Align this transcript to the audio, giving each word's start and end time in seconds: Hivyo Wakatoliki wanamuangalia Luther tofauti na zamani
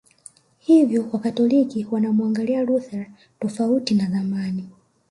Hivyo 0.59 1.09
Wakatoliki 1.13 1.87
wanamuangalia 1.91 2.63
Luther 2.63 3.07
tofauti 3.39 3.93
na 3.95 4.09
zamani 4.09 4.69